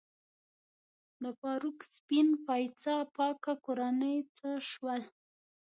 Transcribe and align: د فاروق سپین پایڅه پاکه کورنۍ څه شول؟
د 1.23 1.25
فاروق 1.39 1.77
سپین 1.95 2.27
پایڅه 2.45 2.93
پاکه 3.15 3.53
کورنۍ 3.65 4.17
څه 4.37 4.49
شول؟ 4.69 5.01